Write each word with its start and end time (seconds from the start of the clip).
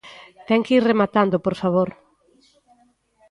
Ten 0.47 0.59
que 0.65 0.75
ir 0.77 0.83
rematando, 0.91 1.37
por 1.45 1.55
favor. 1.61 1.89